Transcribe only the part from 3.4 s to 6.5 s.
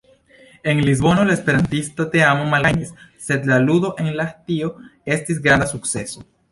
la ludo en Lahtio estis granda sukceso.